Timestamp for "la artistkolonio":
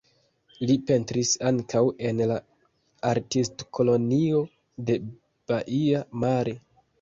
2.31-4.41